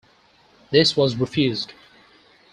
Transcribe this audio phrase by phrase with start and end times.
[0.71, 1.73] This was refused.